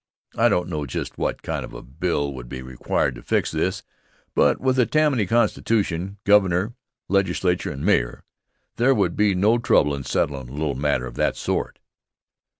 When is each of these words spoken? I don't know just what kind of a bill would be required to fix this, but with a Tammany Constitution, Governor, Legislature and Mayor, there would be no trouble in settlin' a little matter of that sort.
I 0.35 0.49
don't 0.49 0.67
know 0.67 0.87
just 0.87 1.19
what 1.19 1.43
kind 1.43 1.63
of 1.63 1.75
a 1.75 1.83
bill 1.83 2.33
would 2.33 2.49
be 2.49 2.63
required 2.63 3.13
to 3.13 3.21
fix 3.21 3.51
this, 3.51 3.83
but 4.33 4.59
with 4.59 4.79
a 4.79 4.87
Tammany 4.87 5.27
Constitution, 5.27 6.17
Governor, 6.23 6.73
Legislature 7.07 7.69
and 7.69 7.85
Mayor, 7.85 8.23
there 8.77 8.95
would 8.95 9.15
be 9.15 9.35
no 9.35 9.59
trouble 9.59 9.93
in 9.93 10.03
settlin' 10.03 10.49
a 10.49 10.53
little 10.53 10.73
matter 10.73 11.05
of 11.05 11.17
that 11.17 11.35
sort. 11.35 11.77